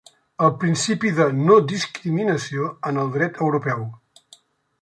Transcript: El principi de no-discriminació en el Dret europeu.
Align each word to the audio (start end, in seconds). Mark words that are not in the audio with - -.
El 0.45 0.53
principi 0.63 1.11
de 1.19 1.27
no-discriminació 1.41 2.73
en 2.93 3.01
el 3.03 3.15
Dret 3.19 3.41
europeu. 3.49 3.89